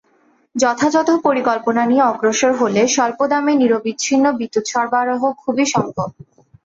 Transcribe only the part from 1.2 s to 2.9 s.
পরিকল্পনা নিয়ে অগ্রসর হলে